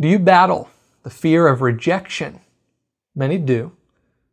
[0.00, 0.70] Do you battle
[1.02, 2.40] the fear of rejection?
[3.14, 3.72] Many do.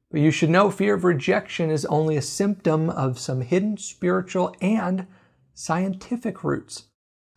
[0.09, 4.55] But you should know fear of rejection is only a symptom of some hidden spiritual
[4.61, 5.07] and
[5.53, 6.85] scientific roots.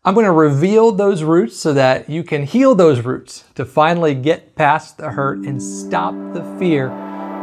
[0.05, 4.15] I'm going to reveal those roots so that you can heal those roots to finally
[4.15, 6.89] get past the hurt and stop the fear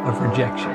[0.05, 0.71] of rejection.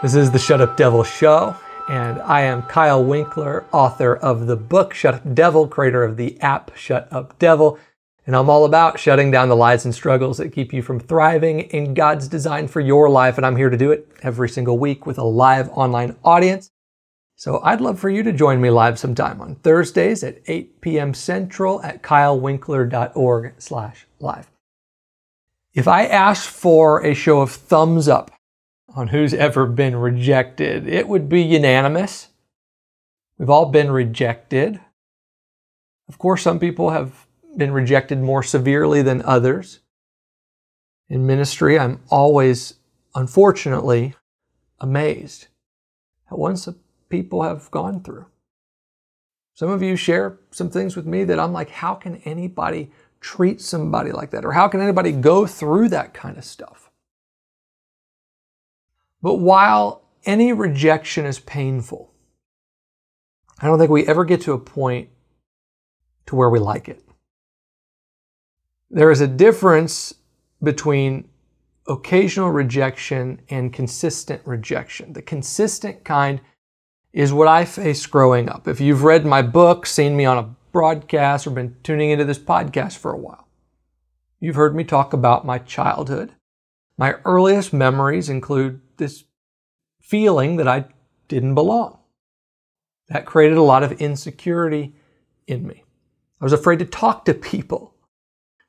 [0.00, 1.54] This is the Shut Up Devil Show,
[1.88, 6.40] and I am Kyle Winkler, author of the book Shut Up Devil, creator of the
[6.40, 7.78] app Shut Up Devil.
[8.26, 11.60] And I'm all about shutting down the lies and struggles that keep you from thriving
[11.60, 13.36] in God's design for your life.
[13.36, 16.70] And I'm here to do it every single week with a live online audience.
[17.36, 21.14] So I'd love for you to join me live sometime on Thursdays at 8 p.m.
[21.14, 24.50] Central at kylewinkler.org slash live.
[25.72, 28.32] If I asked for a show of thumbs up
[28.96, 30.88] on who's ever been rejected.
[30.88, 32.28] It would be unanimous.
[33.38, 34.80] We've all been rejected.
[36.08, 39.80] Of course, some people have been rejected more severely than others.
[41.08, 42.74] In ministry, I'm always,
[43.14, 44.14] unfortunately,
[44.80, 45.48] amazed
[46.30, 46.76] at what some
[47.10, 48.26] people have gone through.
[49.54, 53.60] Some of you share some things with me that I'm like, how can anybody treat
[53.60, 54.44] somebody like that?
[54.44, 56.85] Or how can anybody go through that kind of stuff?
[59.22, 62.12] But while any rejection is painful,
[63.60, 65.08] I don't think we ever get to a point
[66.26, 67.02] to where we like it.
[68.90, 70.14] There is a difference
[70.62, 71.28] between
[71.88, 75.12] occasional rejection and consistent rejection.
[75.12, 76.40] The consistent kind
[77.12, 78.68] is what I faced growing up.
[78.68, 82.38] If you've read my book, seen me on a broadcast, or been tuning into this
[82.38, 83.48] podcast for a while,
[84.38, 86.34] you've heard me talk about my childhood.
[86.98, 89.24] My earliest memories include this
[90.00, 90.86] feeling that I
[91.28, 91.98] didn't belong.
[93.08, 94.94] That created a lot of insecurity
[95.46, 95.84] in me.
[96.40, 97.94] I was afraid to talk to people.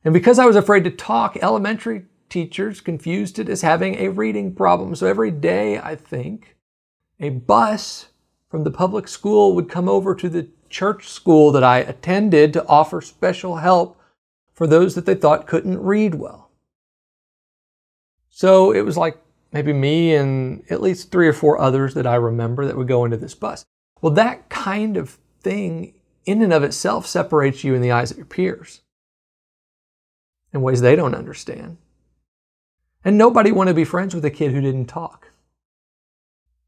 [0.04, 4.54] And because I was afraid to talk, elementary teachers confused it as having a reading
[4.54, 4.96] problem.
[4.96, 6.58] So every day, I think,
[7.20, 8.08] a bus
[8.50, 12.66] from the public school would come over to the church school that I attended to
[12.68, 14.00] offer special help
[14.54, 16.47] for those that they thought couldn't read well.
[18.38, 19.18] So it was like
[19.52, 23.04] maybe me and at least three or four others that I remember that would go
[23.04, 23.66] into this bus.
[24.00, 28.18] Well, that kind of thing in and of itself separates you in the eyes of
[28.18, 28.82] your peers
[30.54, 31.78] in ways they don't understand.
[33.04, 35.32] And nobody wanted to be friends with a kid who didn't talk.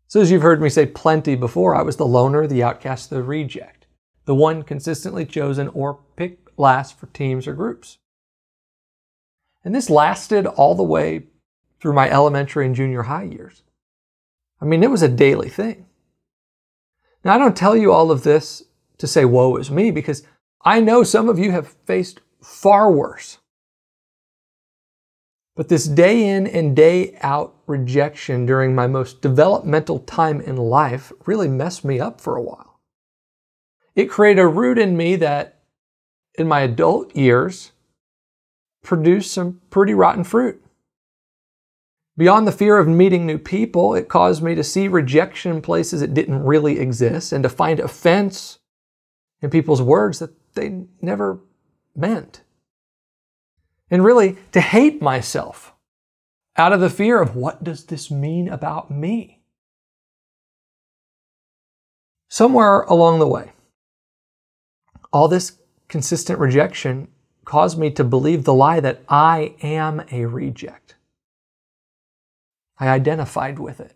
[0.07, 3.21] So, as you've heard me say plenty before, I was the loner, the outcast, the
[3.21, 3.85] reject,
[4.25, 7.99] the one consistently chosen or picked last for teams or groups.
[9.63, 11.27] And this lasted all the way
[11.81, 13.63] through my elementary and junior high years.
[14.61, 15.85] I mean, it was a daily thing.
[17.23, 18.63] Now, I don't tell you all of this
[18.97, 20.23] to say, woe is me, because
[20.63, 23.37] I know some of you have faced far worse.
[25.55, 31.11] But this day in and day out rejection during my most developmental time in life
[31.25, 32.79] really messed me up for a while.
[33.95, 35.59] It created a root in me that,
[36.35, 37.73] in my adult years,
[38.83, 40.63] produced some pretty rotten fruit.
[42.19, 46.01] Beyond the fear of meeting new people, it caused me to see rejection in places
[46.01, 48.59] it didn't really exist and to find offense
[49.41, 51.39] in people's words that they never
[51.95, 52.41] meant.
[53.89, 55.71] And really, to hate myself
[56.57, 59.39] out of the fear of what does this mean about me?
[62.27, 63.53] Somewhere along the way,
[65.13, 67.07] all this consistent rejection
[67.45, 70.95] caused me to believe the lie that I am a reject.
[72.79, 73.95] I identified with it.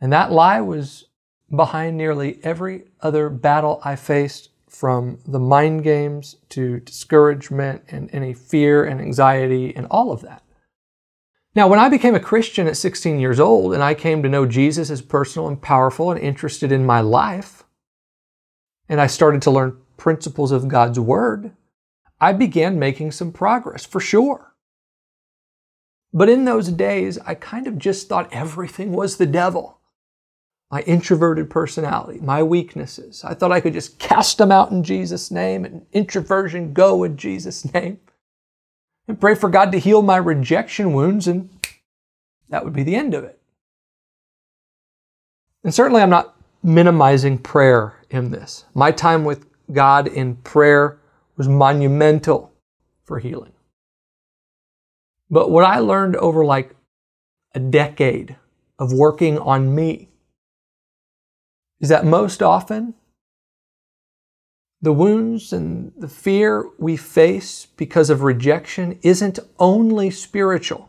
[0.00, 1.06] And that lie was
[1.54, 8.34] behind nearly every other battle I faced from the mind games to discouragement and any
[8.34, 10.42] fear and anxiety and all of that.
[11.54, 14.46] Now, when I became a Christian at 16 years old and I came to know
[14.46, 17.64] Jesus as personal and powerful and interested in my life,
[18.88, 21.52] and I started to learn principles of God's Word,
[22.20, 24.47] I began making some progress for sure.
[26.12, 29.78] But in those days, I kind of just thought everything was the devil.
[30.70, 33.24] My introverted personality, my weaknesses.
[33.24, 37.16] I thought I could just cast them out in Jesus' name and introversion go in
[37.16, 38.00] Jesus' name
[39.06, 41.48] and pray for God to heal my rejection wounds, and
[42.50, 43.40] that would be the end of it.
[45.64, 48.64] And certainly, I'm not minimizing prayer in this.
[48.74, 50.98] My time with God in prayer
[51.36, 52.52] was monumental
[53.04, 53.52] for healing.
[55.30, 56.74] But what I learned over like
[57.54, 58.36] a decade
[58.78, 60.08] of working on me
[61.80, 62.94] is that most often
[64.80, 70.88] the wounds and the fear we face because of rejection isn't only spiritual,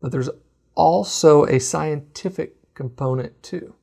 [0.00, 0.30] but there's
[0.74, 3.74] also a scientific component too.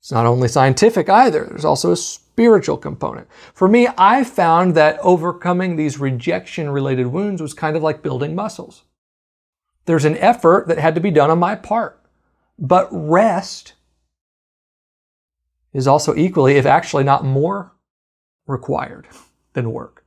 [0.00, 1.96] It's not only scientific either, there's also a
[2.40, 3.28] spiritual component.
[3.52, 8.34] For me, I found that overcoming these rejection related wounds was kind of like building
[8.34, 8.84] muscles.
[9.84, 12.00] There's an effort that had to be done on my part,
[12.58, 13.74] but rest
[15.74, 17.72] is also equally, if actually not more,
[18.46, 19.06] required
[19.52, 20.06] than work.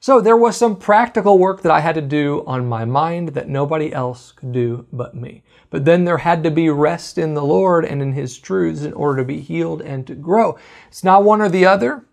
[0.00, 3.50] So there was some practical work that I had to do on my mind that
[3.50, 5.42] nobody else could do but me.
[5.70, 8.92] But then there had to be rest in the Lord and in His truths in
[8.92, 10.58] order to be healed and to grow.
[10.88, 12.04] It's not one or the other,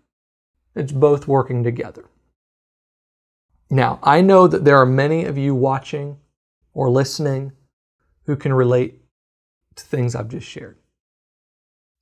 [0.74, 2.04] it's both working together.
[3.68, 6.18] Now, I know that there are many of you watching
[6.72, 7.52] or listening
[8.24, 9.02] who can relate
[9.74, 10.78] to things I've just shared.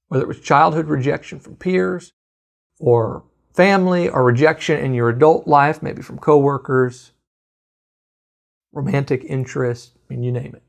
[0.08, 2.12] Whether it was childhood rejection from peers
[2.78, 3.24] or
[3.54, 7.12] family or rejection in your adult life, maybe from coworkers,
[8.72, 10.62] romantic interest, I mean, you name it.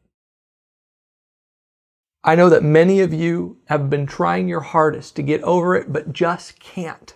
[2.24, 5.94] I know that many of you have been trying your hardest to get over it,
[5.94, 7.16] but just can't.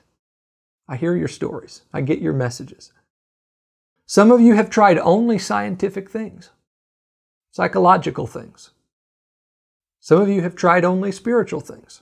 [0.88, 1.82] I hear your stories.
[1.94, 2.94] I get your messages.
[4.06, 6.50] Some of you have tried only scientific things,
[7.52, 8.72] psychological things.
[10.00, 12.02] Some of you have tried only spiritual things.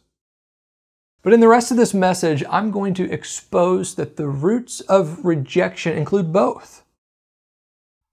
[1.21, 5.25] But in the rest of this message, I'm going to expose that the roots of
[5.25, 6.83] rejection include both,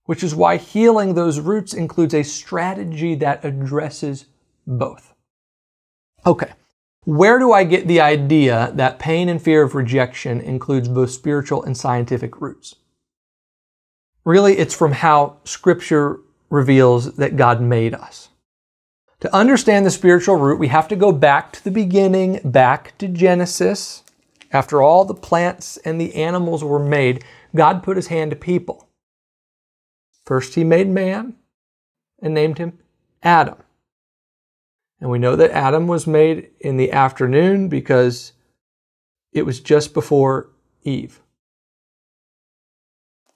[0.04, 4.26] which is why healing those roots includes a strategy that addresses
[4.66, 5.14] both.
[6.24, 6.52] Okay,
[7.04, 11.62] where do I get the idea that pain and fear of rejection includes both spiritual
[11.62, 12.74] and scientific roots?
[14.24, 16.18] Really, it's from how Scripture
[16.50, 18.30] reveals that God made us.
[19.20, 23.06] To understand the spiritual root, we have to go back to the beginning, back to
[23.06, 24.02] Genesis.
[24.52, 27.24] After all the plants and the animals were made,
[27.54, 28.88] God put his hand to people.
[30.24, 31.36] First, he made man
[32.20, 32.78] and named him
[33.22, 33.58] Adam.
[35.00, 38.32] And we know that Adam was made in the afternoon because
[39.32, 40.48] it was just before
[40.82, 41.20] Eve.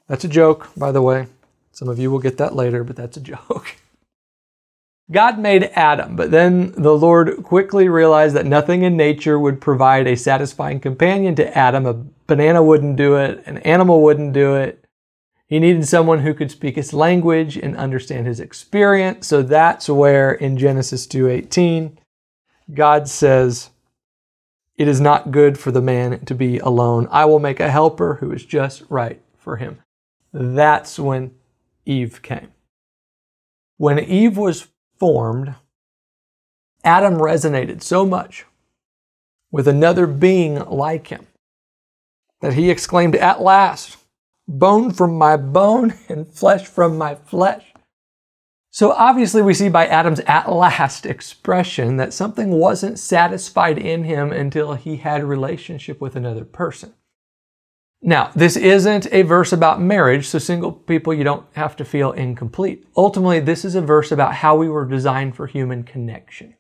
[0.09, 1.27] That's a joke, by the way.
[1.73, 3.77] Some of you will get that later, but that's a joke.
[5.11, 10.07] God made Adam, but then the Lord quickly realized that nothing in nature would provide
[10.07, 11.85] a satisfying companion to Adam.
[11.85, 11.95] A
[12.29, 14.80] banana wouldn't do it, an animal wouldn't do it.
[15.50, 19.26] He needed someone who could speak his language and understand his experience.
[19.26, 21.99] So that's where in Genesis 2:18
[22.73, 23.70] God says,
[24.76, 27.08] "It is not good for the man to be alone.
[27.11, 29.82] I will make a helper who is just right for him."
[30.32, 31.35] That's when
[31.85, 32.52] Eve came.
[33.76, 34.69] When Eve was
[35.00, 35.56] formed,
[36.85, 38.47] Adam resonated so much
[39.50, 41.26] with another being like him
[42.41, 43.97] that he exclaimed, At last,
[44.58, 47.64] bone from my bone and flesh from my flesh.
[48.73, 54.31] So obviously, we see by Adam's at last expression that something wasn't satisfied in him
[54.31, 56.94] until he had a relationship with another person.
[58.02, 62.12] Now, this isn't a verse about marriage, so single people, you don't have to feel
[62.12, 62.87] incomplete.
[62.97, 66.55] Ultimately, this is a verse about how we were designed for human connection.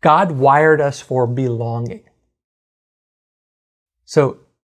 [0.00, 2.04] God wired us for belonging.
[4.04, 4.38] So,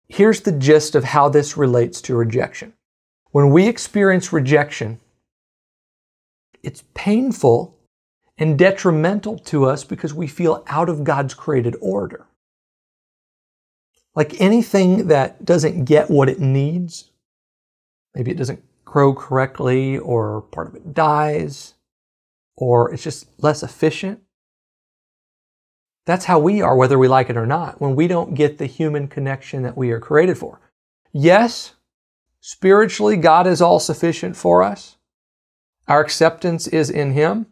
[0.09, 2.73] here's the gist of how this relates to rejection.
[3.31, 4.99] When we experience rejection,
[6.63, 7.77] it's painful
[8.37, 12.25] and detrimental to us because we feel out of God's created order.
[14.15, 17.11] Like anything that doesn't get what it needs,
[18.15, 21.75] maybe it doesn't grow correctly, or part of it dies,
[22.57, 24.19] or it's just less efficient.
[26.09, 28.65] That's how we are, whether we like it or not, when we don't get the
[28.65, 30.59] human connection that we are created for.
[31.11, 31.75] Yes,
[32.39, 34.97] spiritually, God is all sufficient for us.
[35.87, 37.45] Our acceptance is in Him.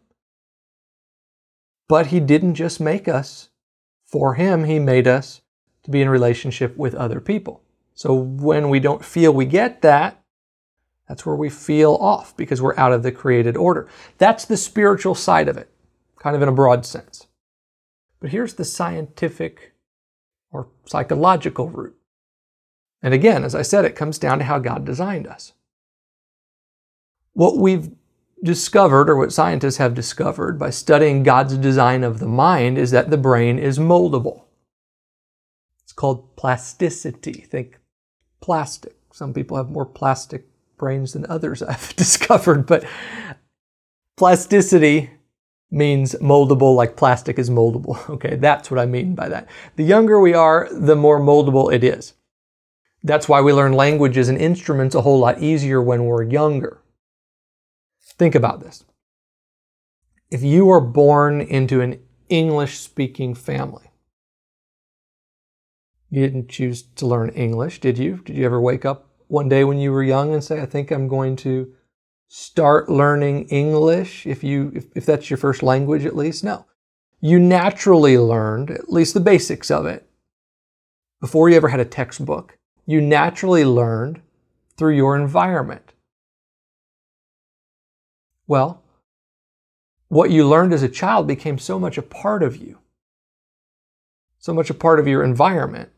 [1.86, 3.50] But He didn't just make us
[4.04, 5.40] for Him, He made us
[5.84, 7.62] to be in relationship with other people.
[7.94, 10.20] So when we don't feel we get that,
[11.06, 13.86] that's where we feel off because we're out of the created order.
[14.18, 15.70] That's the spiritual side of it,
[16.18, 17.27] kind of in a broad sense.
[18.20, 19.74] But here's the scientific
[20.52, 21.96] or psychological root.
[23.02, 25.52] And again, as I said, it comes down to how God designed us.
[27.34, 27.90] What we've
[28.44, 33.10] discovered, or what scientists have discovered by studying God's design of the mind, is that
[33.10, 34.44] the brain is moldable
[35.84, 37.32] It's called plasticity.
[37.34, 37.78] Think
[38.40, 38.96] plastic.
[39.12, 40.46] Some people have more plastic
[40.78, 42.84] brains than others, I've discovered, but
[44.16, 45.10] plasticity
[45.70, 47.98] means moldable like plastic is moldable.
[48.18, 49.48] Okay, that's what I mean by that.
[49.76, 52.14] The younger we are, the more moldable it is.
[53.02, 56.80] That's why we learn languages and instruments a whole lot easier when we're younger.
[58.02, 58.84] Think about this.
[60.30, 63.90] If you were born into an English speaking family,
[66.10, 68.20] you didn't choose to learn English, did you?
[68.24, 70.90] Did you ever wake up one day when you were young and say, I think
[70.90, 71.72] I'm going to
[72.28, 76.44] start learning English if you if, if that's your first language at least?
[76.44, 76.66] No.
[77.20, 80.08] You naturally learned at least the basics of it
[81.20, 82.58] before you ever had a textbook.
[82.86, 84.22] You naturally learned
[84.76, 85.92] through your environment.
[88.46, 88.82] Well,
[90.08, 92.78] what you learned as a child became so much a part of you,
[94.38, 95.90] so much a part of your environment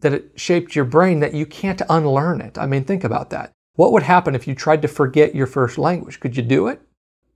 [0.00, 2.58] that it shaped your brain that you can't unlearn it.
[2.58, 3.53] I mean, think about that.
[3.74, 6.20] What would happen if you tried to forget your first language?
[6.20, 6.80] Could you do it?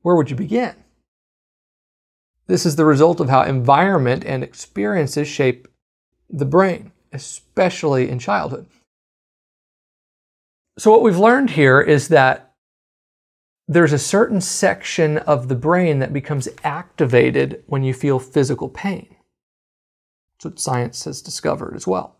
[0.02, 0.74] Where would you begin?
[2.46, 5.68] This is the result of how environment and experiences shape
[6.30, 8.66] the brain, especially in childhood.
[10.78, 12.54] So, what we've learned here is that
[13.66, 19.14] there's a certain section of the brain that becomes activated when you feel physical pain.
[20.36, 22.16] That's what science has discovered as well.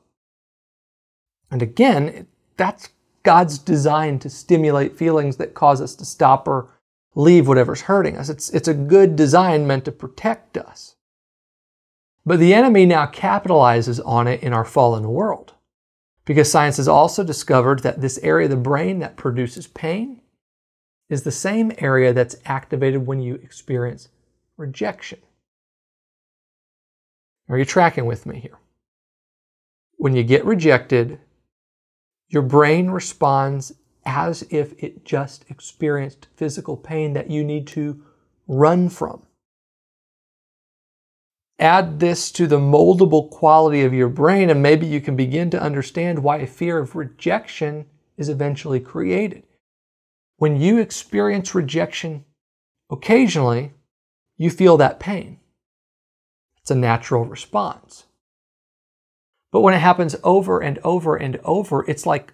[1.51, 2.91] And again, that's
[3.29, 6.71] God's design to stimulate feelings that cause us to stop or
[7.15, 8.31] leave whatever's hurting us.
[8.31, 10.97] It's, it's a good design meant to protect us.
[12.25, 15.53] But the enemy now capitalizes on it in our fallen world
[16.25, 20.23] because science has also discovered that this area of the brain that produces pain
[21.11, 24.09] is the same area that's activated when you experience
[24.57, 25.19] rejection.
[27.51, 28.59] Are you tracking with me here?
[29.99, 31.21] When you get rejected,
[32.29, 33.73] your brain responds
[34.05, 38.03] as if it just experienced physical pain that you need to
[38.47, 39.23] run from.
[41.59, 45.61] Add this to the moldable quality of your brain, and maybe you can begin to
[45.61, 49.43] understand why a fear of rejection is eventually created.
[50.37, 52.25] When you experience rejection
[52.91, 53.73] occasionally,
[54.37, 55.41] you feel that pain.
[56.61, 58.05] It's a natural response.
[59.59, 62.33] But when it happens over and over and over, it's like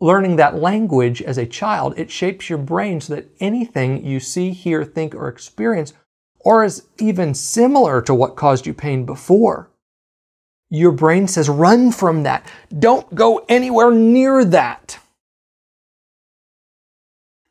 [0.00, 1.92] learning that language as a child.
[1.98, 5.92] It shapes your brain so that anything you see, hear, think, or experience,
[6.40, 9.68] or is even similar to what caused you pain before,
[10.70, 12.50] your brain says, run from that.
[12.78, 14.98] Don't go anywhere near that.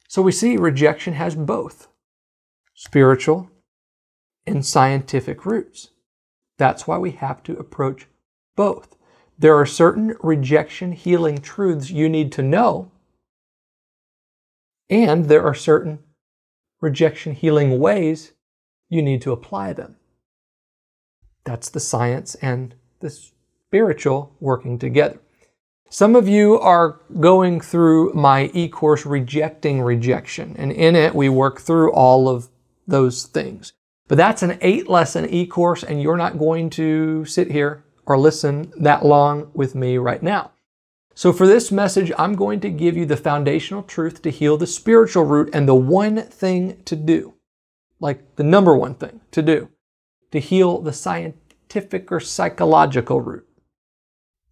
[0.08, 1.88] So we see rejection has both
[2.74, 3.52] spiritual
[4.48, 5.92] and scientific roots.
[6.58, 8.08] That's why we have to approach
[8.58, 8.98] both.
[9.40, 12.92] There are certain rejection healing truths you need to know,
[14.90, 16.00] and there are certain
[16.82, 18.34] rejection healing ways
[18.90, 19.96] you need to apply them.
[21.46, 25.20] That's the science and the spiritual working together.
[25.90, 31.30] Some of you are going through my e course Rejecting Rejection, and in it we
[31.30, 32.50] work through all of
[32.86, 33.72] those things.
[34.10, 38.18] But that's an eight lesson e course, and you're not going to sit here or
[38.18, 40.52] listen that long with me right now.
[41.14, 44.68] So, for this message, I'm going to give you the foundational truth to heal the
[44.68, 47.34] spiritual root and the one thing to do,
[48.00, 49.70] like the number one thing to do,
[50.32, 53.48] to heal the scientific or psychological root.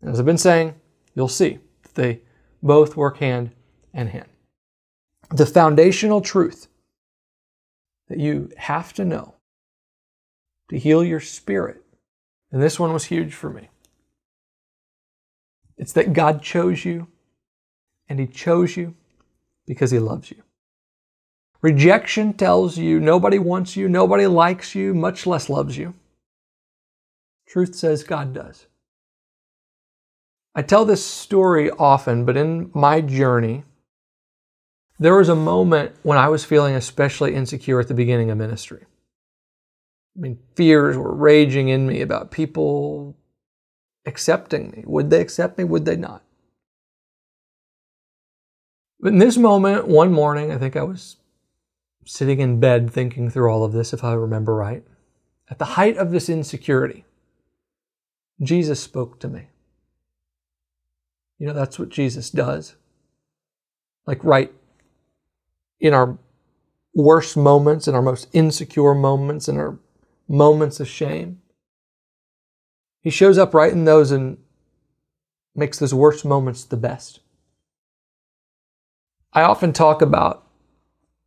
[0.02, 0.76] As I've been saying,
[1.14, 2.22] you'll see that they
[2.62, 3.52] both work hand
[3.94, 4.30] in hand.
[5.30, 6.68] The foundational truth
[8.10, 9.36] that you have to know
[10.70, 11.85] to heal your spirit
[12.52, 13.70] and this one was huge for me.
[15.78, 17.08] It's that God chose you,
[18.08, 18.96] and He chose you
[19.68, 20.42] because He loves you.
[21.62, 25.94] Rejection tells you nobody wants you, nobody likes you, much less loves you.
[27.48, 28.68] Truth says God does.
[30.54, 33.64] I tell this story often, but in my journey,
[35.00, 38.86] there was a moment when I was feeling especially insecure at the beginning of ministry.
[40.16, 43.18] I mean, fears were raging in me about people
[44.06, 44.84] accepting me.
[44.86, 45.64] Would they accept me?
[45.64, 46.24] Would they not?
[49.00, 51.18] But in this moment, one morning, I think I was
[52.06, 54.84] sitting in bed thinking through all of this, if I remember right.
[55.50, 57.04] At the height of this insecurity,
[58.42, 59.48] Jesus spoke to me.
[61.38, 62.76] You know, that's what Jesus does.
[64.08, 64.54] Like, right
[65.80, 66.18] in our
[66.94, 69.78] worst moments, in our most insecure moments, in our
[70.28, 71.42] moments of shame.
[73.02, 74.38] He shows up right in those and
[75.56, 77.20] makes those worst moments the best.
[79.32, 80.48] I often talk about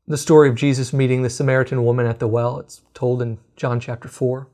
[0.07, 2.59] the story of Jesus meeting the Samaritan woman at the well.
[2.59, 4.49] It's told in John chapter 4.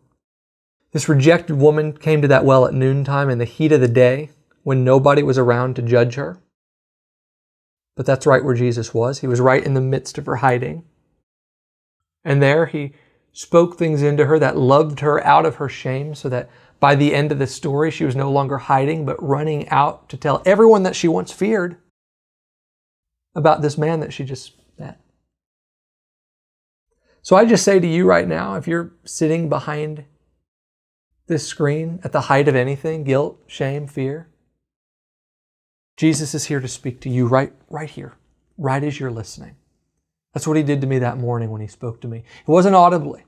[0.93, 4.31] This rejected woman came to that well at noontime in the heat of the day
[4.63, 6.39] when nobody was around to judge her.
[7.97, 9.21] But that's right where Jesus was.
[9.21, 10.85] He was right in the midst of her hiding.
[12.25, 12.93] And there he
[13.35, 16.49] spoke things into her that loved her out of her shame so that
[16.81, 20.17] by the end of the story, she was no longer hiding, but running out to
[20.17, 21.77] tell everyone that she once feared
[23.35, 25.01] about this man that she just met.
[27.21, 30.07] So I just say to you right now if you're sitting behind
[31.27, 34.31] this screen at the height of anything guilt, shame, fear
[35.97, 38.15] Jesus is here to speak to you right, right here,
[38.59, 39.57] right as you're listening.
[40.35, 42.19] That's what he did to me that morning when he spoke to me.
[42.19, 43.25] It wasn't audibly,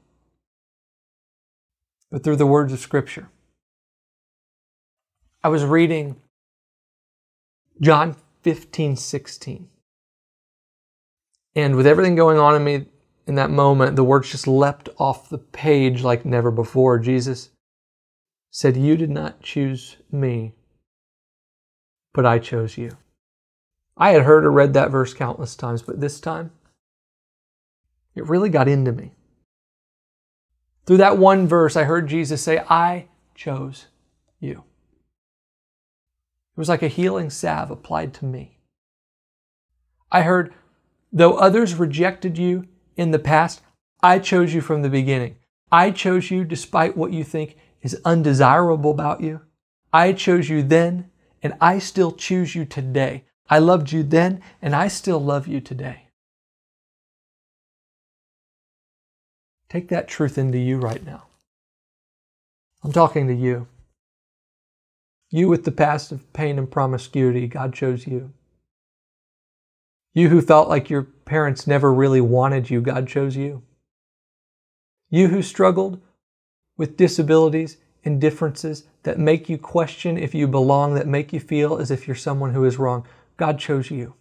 [2.10, 3.30] but through the words of Scripture.
[5.42, 6.16] I was reading
[7.80, 9.68] John 15, 16.
[11.54, 12.86] And with everything going on in me
[13.26, 16.98] in that moment, the words just leapt off the page like never before.
[16.98, 17.50] Jesus
[18.50, 20.54] said, You did not choose me,
[22.12, 22.96] but I chose you.
[23.96, 26.50] I had heard or read that verse countless times, but this time,
[28.16, 29.12] it really got into me.
[30.86, 33.86] Through that one verse, I heard Jesus say, I chose
[34.40, 34.64] you.
[36.56, 38.58] It was like a healing salve applied to me.
[40.10, 40.54] I heard,
[41.12, 43.60] though others rejected you in the past,
[44.02, 45.36] I chose you from the beginning.
[45.70, 49.40] I chose you despite what you think is undesirable about you.
[49.92, 51.10] I chose you then,
[51.42, 53.24] and I still choose you today.
[53.50, 56.05] I loved you then, and I still love you today.
[59.68, 61.24] Take that truth into you right now.
[62.84, 63.66] I'm talking to you.
[65.30, 68.32] You with the past of pain and promiscuity, God chose you.
[70.14, 73.62] You who felt like your parents never really wanted you, God chose you.
[75.10, 76.00] You who struggled
[76.76, 81.76] with disabilities and differences that make you question if you belong, that make you feel
[81.76, 84.14] as if you're someone who is wrong, God chose you.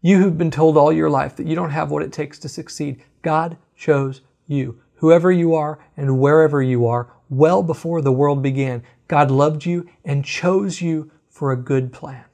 [0.00, 2.48] You who've been told all your life that you don't have what it takes to
[2.48, 4.80] succeed, God chose you.
[4.96, 9.88] Whoever you are and wherever you are, well before the world began, God loved you
[10.04, 12.24] and chose you for a good plan.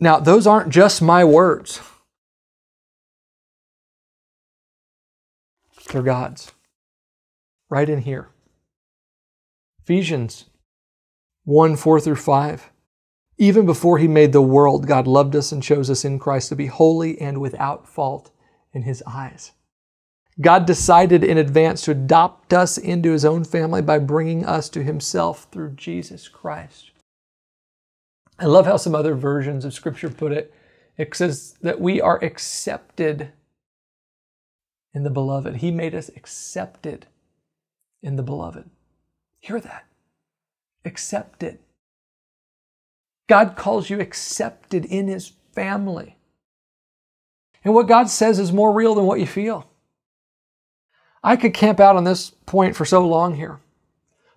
[0.00, 1.80] Now, those aren't just my words,
[5.92, 6.52] they're God's.
[7.70, 8.28] Right in here.
[9.82, 10.46] Ephesians
[11.44, 12.70] 1 4 through 5.
[13.36, 16.56] Even before he made the world, God loved us and chose us in Christ to
[16.56, 18.30] be holy and without fault
[18.72, 19.52] in his eyes.
[20.40, 24.84] God decided in advance to adopt us into his own family by bringing us to
[24.84, 26.92] himself through Jesus Christ.
[28.38, 30.54] I love how some other versions of scripture put it.
[30.96, 33.32] It says that we are accepted
[34.94, 35.56] in the beloved.
[35.56, 37.06] He made us accepted
[38.02, 38.70] in the beloved.
[39.40, 39.86] Hear that.
[40.84, 41.58] Accepted.
[43.28, 46.17] God calls you accepted in his family.
[47.64, 49.68] And what God says is more real than what you feel.
[51.22, 53.60] I could camp out on this point for so long here.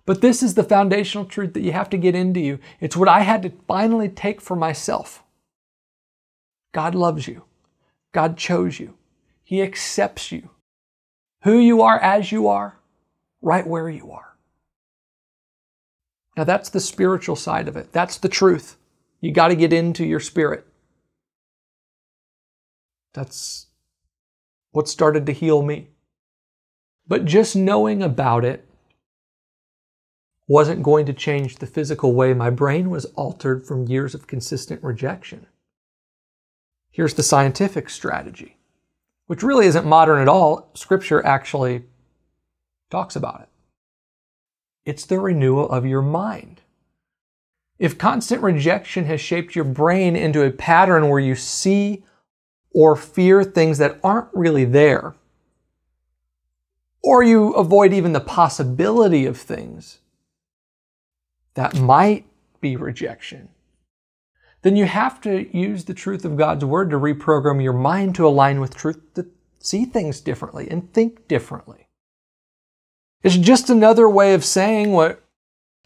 [0.04, 2.58] But this is the foundational truth that you have to get into you.
[2.80, 5.22] It's what I had to finally take for myself.
[6.72, 7.44] God loves you.
[8.12, 8.94] God chose you.
[9.44, 10.50] He accepts you.
[11.44, 12.78] Who you are as you are,
[13.40, 14.36] right where you are.
[16.36, 17.92] Now that's the spiritual side of it.
[17.92, 18.76] That's the truth.
[19.20, 20.66] You got to get into your spirit.
[23.14, 23.66] That's
[24.70, 25.88] what started to heal me.
[27.06, 28.66] But just knowing about it
[30.48, 34.82] wasn't going to change the physical way my brain was altered from years of consistent
[34.82, 35.46] rejection.
[36.90, 38.56] Here's the scientific strategy,
[39.26, 40.70] which really isn't modern at all.
[40.74, 41.84] Scripture actually
[42.90, 43.48] talks about it.
[44.84, 46.60] It's the renewal of your mind.
[47.78, 52.04] If constant rejection has shaped your brain into a pattern where you see
[52.74, 55.14] or fear things that aren't really there,
[57.02, 59.98] or you avoid even the possibility of things
[61.54, 62.24] that might
[62.60, 63.48] be rejection,
[64.62, 68.26] then you have to use the truth of God's Word to reprogram your mind to
[68.26, 69.26] align with truth, to
[69.58, 71.88] see things differently and think differently.
[73.22, 75.22] It's just another way of saying what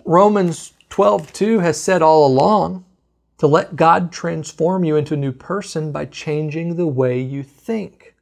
[0.05, 2.86] Romans 12:2 has said all along,
[3.38, 8.14] to let God transform you into a new person by changing the way you think.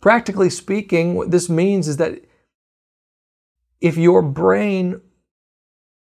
[0.00, 2.22] Practically speaking, what this means is that
[3.80, 5.00] if your brain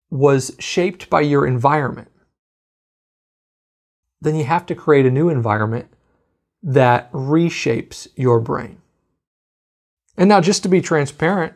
[0.10, 2.12] was shaped by your environment,
[4.20, 5.88] then you have to create a new environment
[6.62, 8.78] that reshapes your brain.
[10.18, 11.54] And now, just to be transparent,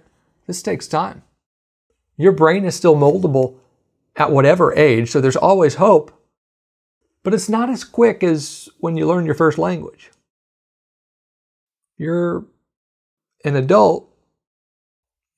[0.47, 1.23] this takes time.
[2.17, 3.58] Your brain is still moldable
[4.15, 6.14] at whatever age, so there's always hope,
[7.25, 10.11] but it's not as quick as when you learn your first language.
[11.97, 12.45] You're
[13.43, 14.07] an adult,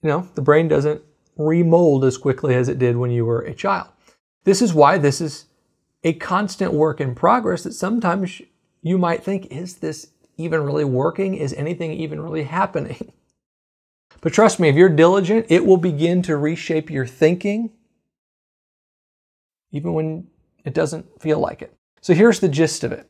[0.03, 1.01] you know, the brain doesn't
[1.37, 3.87] remold as quickly as it did when you were a child.
[4.43, 5.45] This is why this is
[6.03, 8.41] a constant work in progress that sometimes
[8.81, 11.35] you might think, is this even really working?
[11.35, 13.13] Is anything even really happening?
[14.19, 17.71] But trust me, if you're diligent, it will begin to reshape your thinking,
[19.71, 20.27] even when
[20.67, 21.73] it doesn't feel like it.
[22.01, 23.09] So here's the gist of it.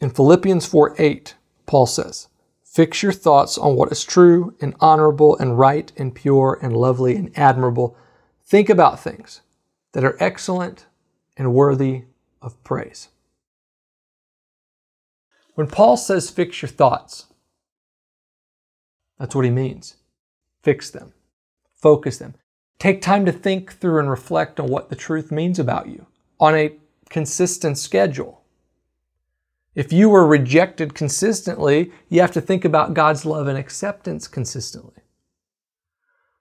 [0.00, 1.34] In Philippians 4 8,
[1.66, 2.28] Paul says,
[2.64, 7.14] Fix your thoughts on what is true and honorable and right and pure and lovely
[7.14, 7.98] and admirable.
[8.46, 9.42] Think about things
[9.92, 10.86] that are excellent
[11.36, 12.04] and worthy
[12.40, 13.08] of praise.
[15.54, 17.26] When Paul says fix your thoughts,
[19.18, 19.96] that's what he means.
[20.62, 21.12] Fix them,
[21.74, 22.36] focus them.
[22.78, 26.06] Take time to think through and reflect on what the truth means about you
[26.38, 26.76] on a
[27.16, 28.42] consistent schedule.
[29.74, 35.02] If you were rejected consistently, you have to think about God's love and acceptance consistently.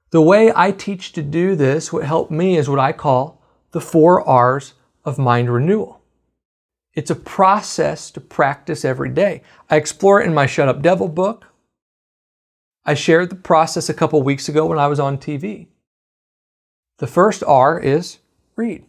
[0.09, 3.79] The way I teach to do this, what helped me, is what I call the
[3.79, 4.73] four R's
[5.05, 6.01] of mind renewal.
[6.93, 9.43] It's a process to practice every day.
[9.69, 11.45] I explore it in my Shut Up Devil book.
[12.83, 15.67] I shared the process a couple weeks ago when I was on TV.
[16.97, 18.17] The first R is
[18.57, 18.83] read.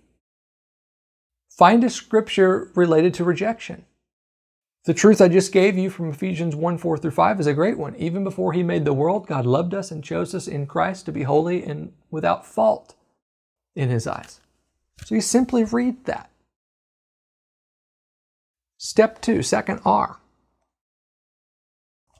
[1.56, 3.86] Find a scripture related to rejection.
[4.84, 7.78] The truth I just gave you from Ephesians 1 4 through 5 is a great
[7.78, 7.96] one.
[7.96, 11.12] Even before He made the world, God loved us and chose us in Christ to
[11.12, 12.94] be holy and without fault
[13.74, 14.40] in His eyes.
[15.04, 16.30] So you simply read that.
[18.76, 20.18] Step two, second R.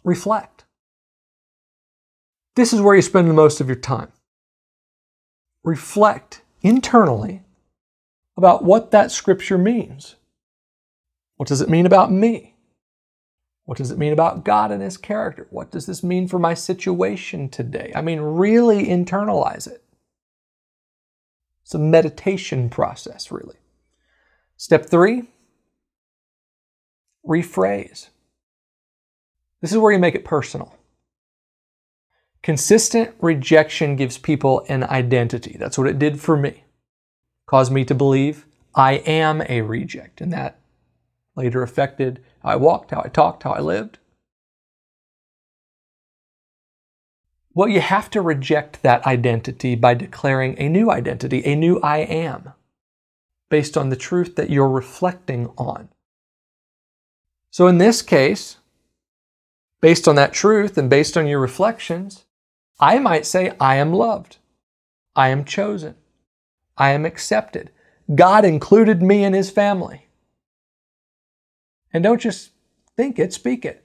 [0.03, 0.64] Reflect.
[2.55, 4.12] This is where you spend the most of your time.
[5.62, 7.42] Reflect internally
[8.37, 10.16] about what that scripture means.
[11.37, 12.55] What does it mean about me?
[13.64, 15.46] What does it mean about God and His character?
[15.51, 17.92] What does this mean for my situation today?
[17.94, 19.83] I mean, really internalize it.
[21.62, 23.57] It's a meditation process, really.
[24.57, 25.25] Step three
[27.27, 28.09] rephrase.
[29.61, 30.77] This is where you make it personal.
[32.42, 35.57] Consistent rejection gives people an identity.
[35.59, 36.62] That's what it did for me.
[37.46, 40.59] Caused me to believe I am a reject, and that
[41.37, 43.98] later affected how I walked, how I talked, how I lived.
[47.54, 51.98] Well, you have to reject that identity by declaring a new identity, a new I
[51.98, 52.52] am,
[53.48, 55.88] based on the truth that you're reflecting on.
[57.50, 58.59] So in this case,
[59.80, 62.26] based on that truth and based on your reflections,
[62.78, 64.37] I might say, I am loved.
[65.14, 65.94] I am chosen.
[66.76, 67.70] I am accepted.
[68.14, 70.06] God included me in his family.
[71.92, 72.50] And don't just
[72.96, 73.82] think it, speak it.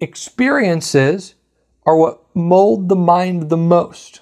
[0.00, 1.34] Experiences
[1.84, 4.20] are what mold the mind the most.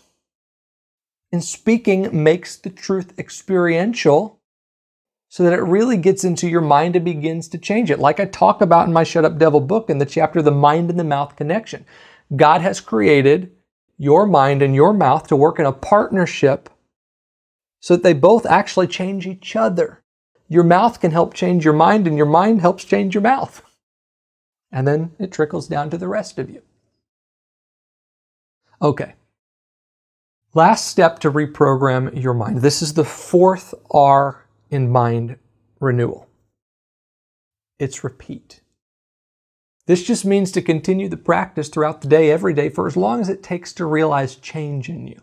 [1.31, 4.41] And speaking makes the truth experiential
[5.29, 7.99] so that it really gets into your mind and begins to change it.
[7.99, 10.91] Like I talk about in my Shut Up Devil book in the chapter, The Mind
[10.91, 11.85] and the Mouth Connection.
[12.35, 13.53] God has created
[13.99, 16.71] your mind and your mouth to work in a partnership
[17.81, 20.03] so that they both actually change each other.
[20.49, 23.63] Your mouth can help change your mind, and your mind helps change your mouth.
[24.73, 26.63] And then it trickles down to the rest of you.
[28.81, 29.15] Okay.
[30.55, 32.63] Last step to reprogram your mind.
[32.63, 35.37] This is the fourth R in mind
[35.81, 36.29] renewal.
[37.79, 38.61] It's repeat.
[39.89, 43.23] This just means to continue the practice throughout the day, every day, for as long
[43.23, 45.23] as it takes to realize change in you.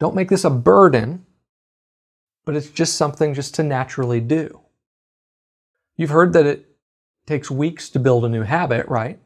[0.00, 1.24] Don't make this a burden,
[2.44, 4.62] but it's just something just to naturally do.
[5.96, 6.66] You've heard that it
[7.24, 9.20] takes weeks to build a new habit, right?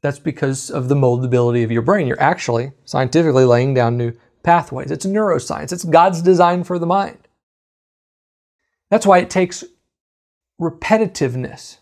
[0.00, 2.06] That's because of the moldability of your brain.
[2.06, 4.90] You're actually scientifically laying down new pathways.
[4.90, 7.28] It's neuroscience, it's God's design for the mind.
[8.88, 9.62] That's why it takes
[10.58, 11.80] repetitiveness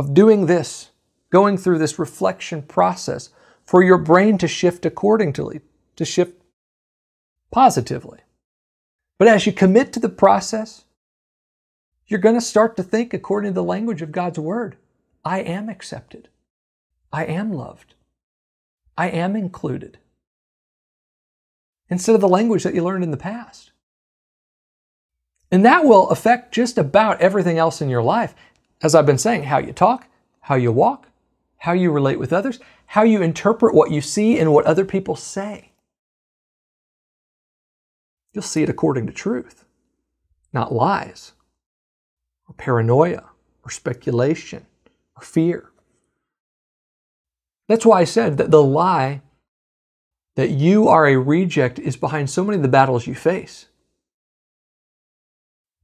[0.00, 0.92] of doing this,
[1.28, 3.28] going through this reflection process
[3.66, 5.60] for your brain to shift accordingly,
[5.96, 6.40] to shift
[7.52, 8.20] positively.
[9.18, 10.86] But as you commit to the process,
[12.06, 14.78] you're going to start to think according to the language of God's Word.
[15.22, 16.30] I am accepted.
[17.12, 17.92] I am loved.
[18.96, 19.98] I am included
[21.90, 23.72] instead of the language that you learned in the past.
[25.52, 28.34] And that will affect just about everything else in your life.
[28.82, 30.06] As I've been saying, how you talk,
[30.40, 31.08] how you walk,
[31.58, 35.16] how you relate with others, how you interpret what you see and what other people
[35.16, 35.72] say.
[38.32, 39.64] You'll see it according to truth,
[40.52, 41.32] not lies,
[42.48, 43.24] or paranoia,
[43.62, 44.66] or speculation,
[45.16, 45.70] or fear.
[47.68, 49.20] That's why I said that the lie
[50.36, 53.66] that you are a reject is behind so many of the battles you face.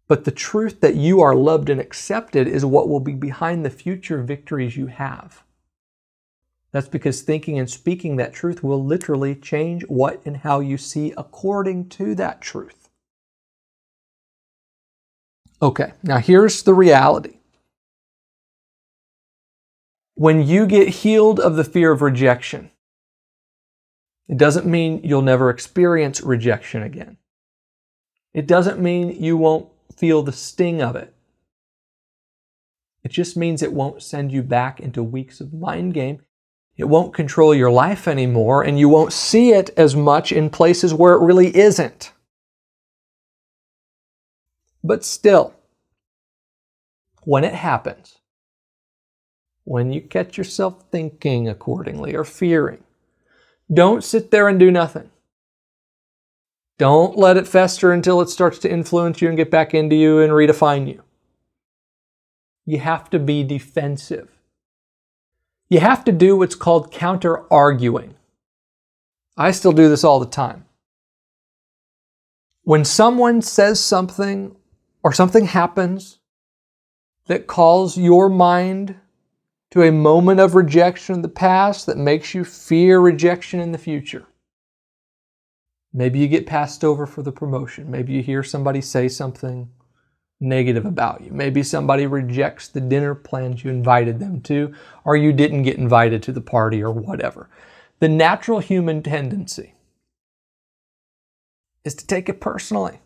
[0.08, 3.70] But the truth that you are loved and accepted is what will be behind the
[3.70, 5.42] future victories you have.
[6.70, 11.12] That's because thinking and speaking that truth will literally change what and how you see
[11.16, 12.88] according to that truth.
[15.60, 17.38] Okay, now here's the reality.
[20.14, 22.70] When you get healed of the fear of rejection,
[24.28, 27.16] it doesn't mean you'll never experience rejection again.
[28.34, 31.14] It doesn't mean you won't feel the sting of it.
[33.04, 36.22] It just means it won't send you back into weeks of mind game.
[36.76, 40.92] It won't control your life anymore, and you won't see it as much in places
[40.92, 42.12] where it really isn't.
[44.82, 45.54] But still,
[47.22, 48.18] when it happens,
[49.64, 52.84] when you catch yourself thinking accordingly or fearing,
[53.72, 55.10] don't sit there and do nothing.
[56.78, 60.20] Don't let it fester until it starts to influence you and get back into you
[60.20, 61.02] and redefine you.
[62.66, 64.30] You have to be defensive.
[65.68, 68.14] You have to do what's called counter arguing.
[69.36, 70.64] I still do this all the time.
[72.62, 74.56] When someone says something
[75.02, 76.18] or something happens
[77.26, 78.96] that calls your mind
[79.70, 83.78] to a moment of rejection in the past that makes you fear rejection in the
[83.78, 84.26] future,
[85.96, 87.90] Maybe you get passed over for the promotion.
[87.90, 89.70] Maybe you hear somebody say something
[90.38, 91.32] negative about you.
[91.32, 94.74] Maybe somebody rejects the dinner plans you invited them to,
[95.06, 97.48] or you didn't get invited to the party, or whatever.
[98.00, 99.72] The natural human tendency
[101.82, 103.00] is to take it personally.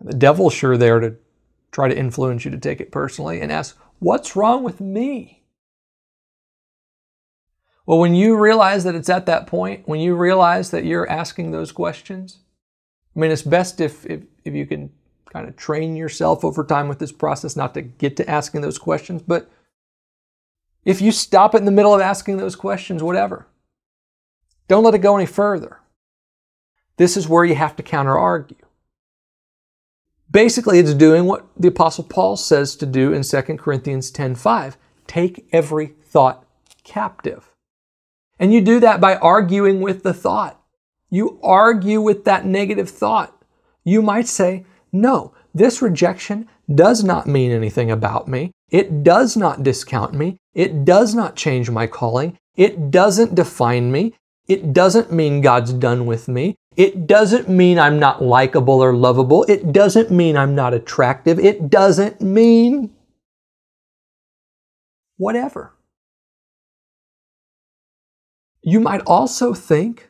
[0.00, 1.16] The devil's sure there to
[1.70, 5.43] try to influence you to take it personally and ask, What's wrong with me?
[7.86, 11.50] Well, when you realize that it's at that point, when you realize that you're asking
[11.50, 12.38] those questions,
[13.14, 14.90] I mean, it's best if, if, if you can
[15.30, 18.78] kind of train yourself over time with this process not to get to asking those
[18.78, 19.22] questions.
[19.22, 19.50] But
[20.84, 23.46] if you stop it in the middle of asking those questions, whatever,
[24.68, 25.80] don't let it go any further.
[26.96, 28.56] This is where you have to counter argue.
[30.30, 34.76] Basically, it's doing what the Apostle Paul says to do in 2 Corinthians 10:5.
[35.06, 36.44] Take every thought
[36.82, 37.53] captive.
[38.38, 40.60] And you do that by arguing with the thought.
[41.10, 43.42] You argue with that negative thought.
[43.84, 48.50] You might say, No, this rejection does not mean anything about me.
[48.70, 50.38] It does not discount me.
[50.54, 52.36] It does not change my calling.
[52.56, 54.14] It doesn't define me.
[54.48, 56.56] It doesn't mean God's done with me.
[56.76, 59.44] It doesn't mean I'm not likable or lovable.
[59.44, 61.38] It doesn't mean I'm not attractive.
[61.38, 62.90] It doesn't mean
[65.16, 65.72] whatever.
[68.64, 70.08] You might also think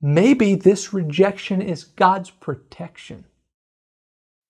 [0.00, 3.24] maybe this rejection is God's protection.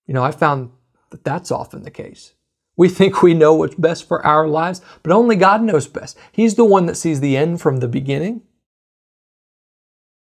[0.06, 0.70] You know, I found
[1.10, 2.34] that that's often the case.
[2.76, 6.18] We think we know what's best for our lives, but only God knows best.
[6.30, 8.42] He's the one that sees the end from the beginning.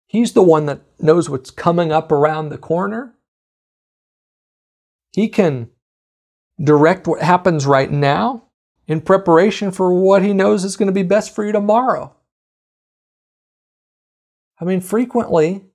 [0.06, 3.16] He's the one that knows what's coming up around the corner.
[5.14, 5.72] He can
[6.64, 8.44] direct what happens right now
[8.88, 12.16] in preparation for what he knows is going to be best for you tomorrow.
[14.60, 15.66] I mean, frequently,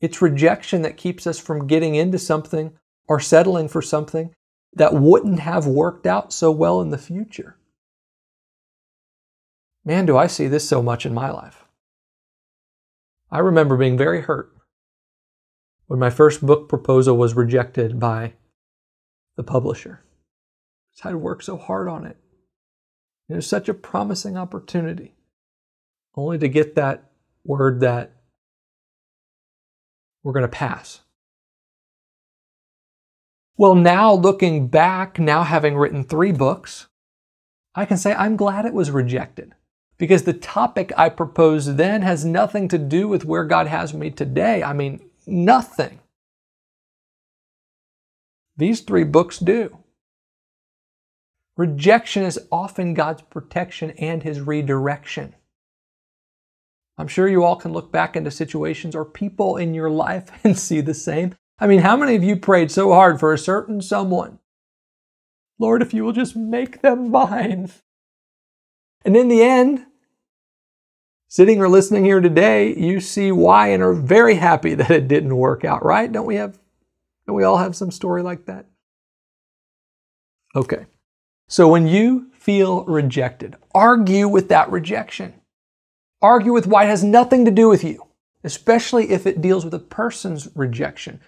[0.00, 2.72] it's rejection that keeps us from getting into something
[3.08, 4.34] or settling for something
[4.74, 7.56] that wouldn't have worked out so well in the future.
[9.84, 11.64] Man, do I see this so much in my life.
[13.30, 14.52] I remember being very hurt
[15.86, 18.34] when my first book proposal was rejected by
[19.36, 20.00] the publisher.
[21.02, 22.16] I'd worked so hard on it.
[23.28, 25.14] It was such a promising opportunity,
[26.14, 27.10] only to get that
[27.44, 28.12] word that
[30.22, 31.00] we're going to pass.
[33.56, 36.88] Well, now looking back, now having written three books,
[37.74, 39.54] I can say I'm glad it was rejected
[39.96, 44.10] because the topic I proposed then has nothing to do with where God has me
[44.10, 44.62] today.
[44.62, 46.00] I mean, nothing.
[48.56, 49.78] These three books do.
[51.56, 55.34] Rejection is often God's protection and his redirection.
[56.98, 60.58] I'm sure you all can look back into situations or people in your life and
[60.58, 61.34] see the same.
[61.58, 64.38] I mean, how many of you prayed so hard for a certain someone?
[65.58, 67.70] Lord, if you will just make them mine.
[69.04, 69.86] And in the end,
[71.28, 75.36] sitting or listening here today, you see why and are very happy that it didn't
[75.36, 76.10] work out, right?
[76.10, 76.58] Don't we have
[77.26, 78.66] don't we all have some story like that?
[80.54, 80.86] Okay.
[81.48, 85.34] So when you feel rejected, argue with that rejection.
[86.22, 88.06] Argue with why it has nothing to do with you,
[88.42, 91.20] especially if it deals with a person's rejection.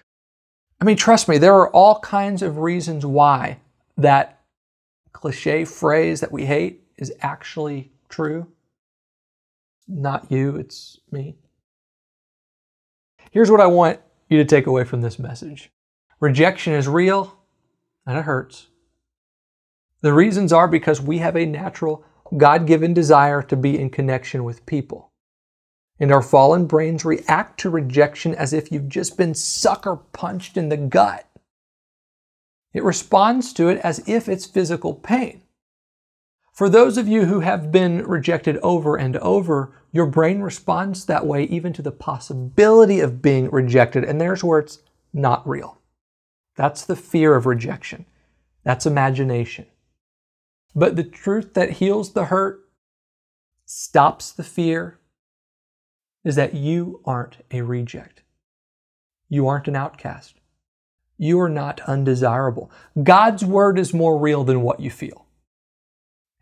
[0.79, 3.59] I mean, trust me, there are all kinds of reasons why
[3.97, 4.41] that
[5.11, 8.47] cliche phrase that we hate is actually true.
[9.87, 11.35] Not you, it's me.
[13.31, 13.99] Here's what I want
[14.29, 15.71] you to take away from this message
[16.19, 17.37] rejection is real
[18.05, 18.67] and it hurts.
[20.01, 22.03] The reasons are because we have a natural,
[22.35, 25.11] God given desire to be in connection with people.
[25.99, 30.69] And our fallen brains react to rejection as if you've just been sucker punched in
[30.69, 31.27] the gut.
[32.73, 35.41] It responds to it as if it's physical pain.
[36.53, 41.25] For those of you who have been rejected over and over, your brain responds that
[41.25, 44.79] way even to the possibility of being rejected, and there's where it's
[45.13, 45.79] not real.
[46.55, 48.05] That's the fear of rejection.
[48.63, 49.67] That's imagination.
[50.77, 52.59] But the truth that heals the hurt,
[53.65, 54.99] stops the fear,
[56.23, 58.21] is that you aren't a reject.
[59.27, 60.35] You aren't an outcast.
[61.17, 62.69] You are not undesirable.
[63.01, 65.25] God's word is more real than what you feel.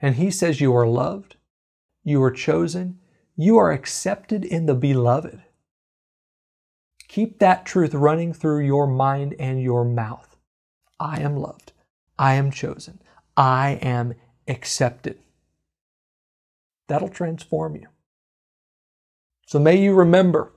[0.02, 1.38] And He says you are loved,
[2.04, 3.00] you are chosen,
[3.38, 5.44] you are accepted in the beloved.
[7.08, 10.36] Keep that truth running through your mind and your mouth.
[11.00, 11.72] I am loved.
[12.20, 13.00] I am chosen.
[13.38, 14.16] I am
[14.48, 15.20] accepted.
[16.88, 17.88] That'll transform you.
[19.48, 20.52] So may you remember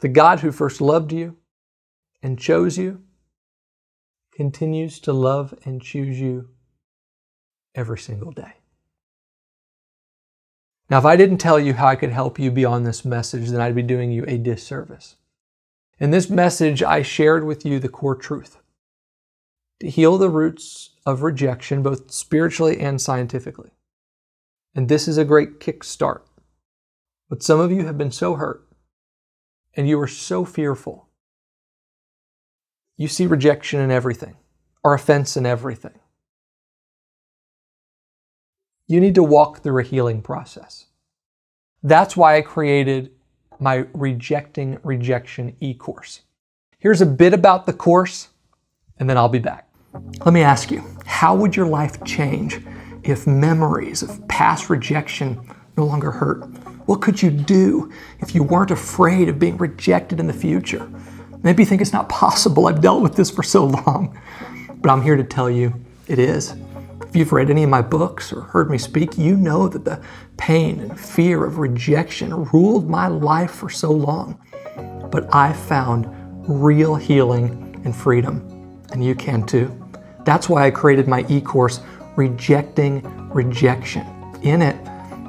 [0.00, 1.36] the God who first loved you
[2.22, 3.02] and chose you
[4.32, 6.48] continues to love and choose you
[7.74, 8.54] every single day.
[10.90, 13.60] Now, if I didn't tell you how I could help you beyond this message, then
[13.60, 15.16] I'd be doing you a disservice.
[15.98, 18.58] In this message, I shared with you the core truth
[19.80, 23.70] to heal the roots of rejection, both spiritually and scientifically.
[24.74, 26.22] And this is a great kickstart.
[27.28, 28.66] But some of you have been so hurt
[29.74, 31.08] and you are so fearful.
[32.96, 34.36] You see rejection in everything
[34.82, 35.98] or offense in everything.
[38.86, 40.86] You need to walk through a healing process.
[41.82, 43.12] That's why I created
[43.60, 46.22] my Rejecting Rejection e course.
[46.78, 48.28] Here's a bit about the course,
[48.98, 49.67] and then I'll be back.
[49.92, 52.60] Let me ask you how would your life change
[53.02, 55.40] if memories of past rejection
[55.76, 56.44] no longer hurt?
[56.86, 60.90] What could you do if you weren't afraid of being rejected in the future?
[61.42, 62.66] Maybe you think it's not possible.
[62.66, 64.20] I've dealt with this for so long.
[64.76, 65.74] But I'm here to tell you
[66.06, 66.54] it is.
[67.06, 70.02] If you've read any of my books or heard me speak, you know that the
[70.36, 74.38] pain and fear of rejection ruled my life for so long.
[75.10, 76.08] But I found
[76.46, 78.57] real healing and freedom,
[78.92, 79.74] and you can too.
[80.24, 81.80] That's why I created my e course,
[82.16, 84.06] Rejecting Rejection.
[84.42, 84.76] In it,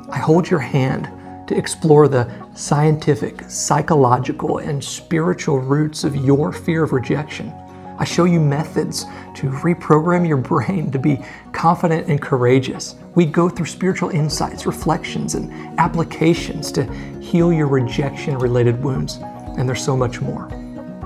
[0.10, 1.08] I hold your hand
[1.48, 7.54] to explore the scientific, psychological, and spiritual roots of your fear of rejection.
[7.98, 9.04] I show you methods
[9.36, 11.20] to reprogram your brain to be
[11.52, 12.96] confident and courageous.
[13.16, 16.86] We go through spiritual insights, reflections, and applications to
[17.20, 19.18] heal your rejection related wounds.
[19.58, 20.50] And there's so much more.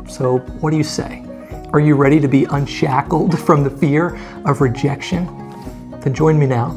[0.08, 1.23] So, what do you say?
[1.74, 5.26] Are you ready to be unshackled from the fear of rejection?
[6.02, 6.70] Then join me now.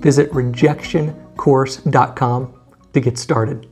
[0.00, 2.60] Visit rejectioncourse.com
[2.92, 3.68] to get started.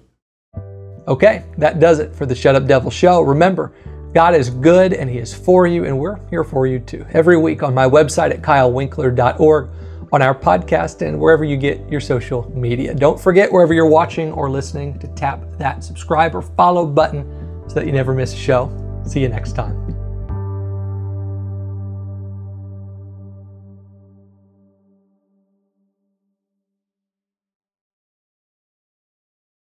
[1.08, 3.22] Okay, that does it for the Shut Up Devil show.
[3.22, 3.72] Remember,
[4.14, 7.04] God is good and He is for you, and we're here for you too.
[7.10, 9.68] Every week on my website at kylewinkler.org,
[10.12, 12.94] on our podcast, and wherever you get your social media.
[12.94, 17.26] Don't forget, wherever you're watching or listening, to tap that subscribe or follow button
[17.66, 18.70] so that you never miss a show.
[19.04, 19.91] See you next time.